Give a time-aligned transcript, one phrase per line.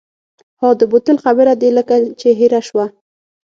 [0.59, 2.85] ها د بوتل خبره دې لکه چې هېره شوه.